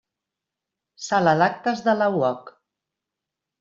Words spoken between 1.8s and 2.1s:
de